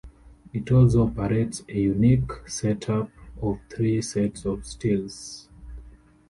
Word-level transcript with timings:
It 0.51 0.71
also 0.71 1.05
operates 1.05 1.61
a 1.69 1.75
unique 1.75 2.31
set-up 2.47 3.11
of 3.39 3.59
three 3.69 4.01
sets 4.01 4.45
of 4.47 4.65
stills. 4.65 5.47